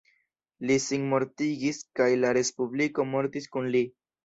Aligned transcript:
Li 0.69 0.77
sinmortigis 0.85 1.83
kaj 2.01 2.09
la 2.23 2.33
Respubliko 2.41 3.09
mortis 3.13 3.49
kun 3.55 3.73
li. 3.79 3.87